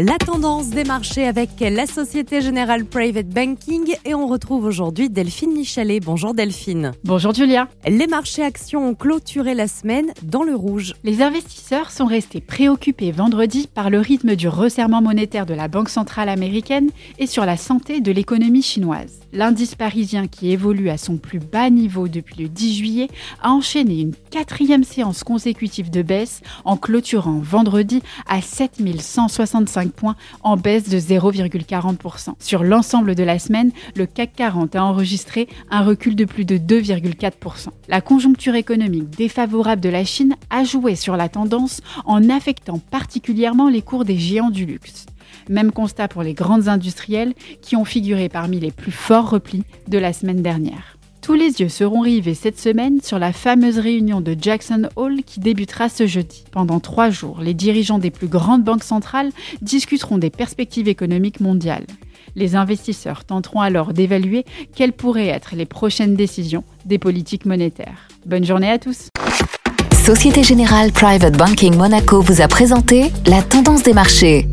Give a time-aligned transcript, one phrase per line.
[0.00, 5.52] La tendance des marchés avec la Société Générale Private Banking et on retrouve aujourd'hui Delphine
[5.52, 5.98] Michalet.
[5.98, 6.92] Bonjour Delphine.
[7.02, 7.66] Bonjour Julia.
[7.84, 10.94] Les marchés actions ont clôturé la semaine dans le rouge.
[11.02, 15.88] Les investisseurs sont restés préoccupés vendredi par le rythme du resserrement monétaire de la Banque
[15.88, 19.18] centrale américaine et sur la santé de l'économie chinoise.
[19.32, 23.08] L'indice parisien qui évolue à son plus bas niveau depuis le 10 juillet
[23.42, 29.87] a enchaîné une quatrième séance consécutive de baisse en clôturant vendredi à 7165
[30.42, 32.34] en baisse de 0,40%.
[32.38, 36.56] Sur l'ensemble de la semaine, le CAC 40 a enregistré un recul de plus de
[36.56, 37.68] 2,4%.
[37.88, 43.68] La conjoncture économique défavorable de la Chine a joué sur la tendance en affectant particulièrement
[43.68, 45.06] les cours des géants du luxe.
[45.48, 49.98] Même constat pour les grandes industrielles qui ont figuré parmi les plus forts replis de
[49.98, 50.97] la semaine dernière.
[51.28, 55.40] Tous les yeux seront rivés cette semaine sur la fameuse réunion de Jackson Hole qui
[55.40, 56.44] débutera ce jeudi.
[56.52, 59.28] Pendant trois jours, les dirigeants des plus grandes banques centrales
[59.60, 61.84] discuteront des perspectives économiques mondiales.
[62.34, 68.08] Les investisseurs tenteront alors d'évaluer quelles pourraient être les prochaines décisions des politiques monétaires.
[68.24, 69.08] Bonne journée à tous.
[70.02, 74.48] Société Générale Private Banking Monaco vous a présenté la tendance des marchés.